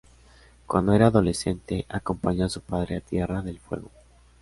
Cuando 0.65 0.93
era 0.93 1.05
adolescente, 1.05 1.85
acompañó 1.87 2.45
a 2.45 2.49
su 2.49 2.61
padre 2.61 2.95
a 2.95 3.01
Tierra 3.01 3.43
del 3.43 3.59
Fuego. 3.59 3.91